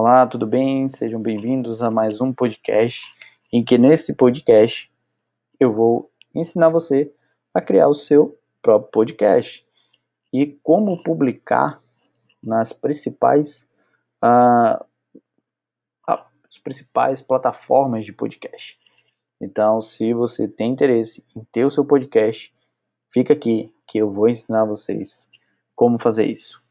Olá, 0.00 0.24
tudo 0.28 0.46
bem? 0.46 0.88
Sejam 0.90 1.20
bem-vindos 1.20 1.82
a 1.82 1.90
mais 1.90 2.20
um 2.20 2.32
podcast, 2.32 3.02
em 3.52 3.64
que 3.64 3.76
nesse 3.76 4.14
podcast 4.14 4.88
eu 5.58 5.72
vou 5.72 6.08
ensinar 6.32 6.68
você 6.68 7.12
a 7.52 7.60
criar 7.60 7.88
o 7.88 7.94
seu 7.94 8.38
próprio 8.62 8.92
podcast 8.92 9.66
e 10.32 10.46
como 10.62 11.02
publicar 11.02 11.82
nas 12.40 12.72
principais 12.72 13.68
uh, 14.24 14.86
as 16.06 16.58
principais 16.62 17.20
plataformas 17.20 18.04
de 18.04 18.12
podcast. 18.12 18.78
Então, 19.40 19.80
se 19.80 20.14
você 20.14 20.46
tem 20.46 20.70
interesse 20.70 21.24
em 21.34 21.42
ter 21.50 21.64
o 21.64 21.72
seu 21.72 21.84
podcast, 21.84 22.54
fica 23.10 23.32
aqui 23.32 23.74
que 23.84 23.98
eu 23.98 24.12
vou 24.12 24.28
ensinar 24.28 24.64
vocês 24.64 25.28
como 25.74 25.98
fazer 25.98 26.26
isso. 26.26 26.62